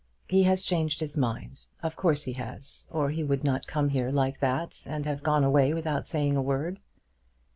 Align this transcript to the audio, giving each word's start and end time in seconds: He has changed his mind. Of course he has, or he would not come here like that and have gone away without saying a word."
He 0.27 0.41
has 0.45 0.63
changed 0.63 0.99
his 0.99 1.15
mind. 1.15 1.67
Of 1.83 1.95
course 1.95 2.23
he 2.23 2.33
has, 2.33 2.87
or 2.89 3.11
he 3.11 3.23
would 3.23 3.43
not 3.43 3.67
come 3.67 3.89
here 3.89 4.09
like 4.09 4.39
that 4.39 4.81
and 4.87 5.05
have 5.05 5.21
gone 5.21 5.43
away 5.43 5.75
without 5.75 6.07
saying 6.07 6.35
a 6.35 6.41
word." 6.41 6.79